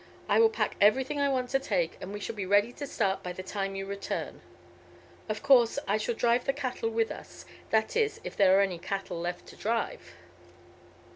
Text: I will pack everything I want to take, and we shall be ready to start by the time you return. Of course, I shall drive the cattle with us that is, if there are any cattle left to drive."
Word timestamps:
I 0.27 0.39
will 0.39 0.49
pack 0.49 0.77
everything 0.81 1.19
I 1.19 1.29
want 1.29 1.51
to 1.51 1.59
take, 1.59 1.95
and 2.01 2.11
we 2.11 2.19
shall 2.19 2.33
be 2.33 2.47
ready 2.47 2.73
to 2.73 2.87
start 2.87 3.21
by 3.21 3.33
the 3.33 3.43
time 3.43 3.75
you 3.75 3.85
return. 3.85 4.41
Of 5.29 5.43
course, 5.43 5.77
I 5.87 5.97
shall 5.97 6.15
drive 6.15 6.45
the 6.45 6.53
cattle 6.53 6.89
with 6.89 7.11
us 7.11 7.45
that 7.69 7.95
is, 7.95 8.19
if 8.23 8.35
there 8.35 8.57
are 8.57 8.61
any 8.61 8.79
cattle 8.79 9.19
left 9.19 9.45
to 9.49 9.55
drive." 9.55 10.15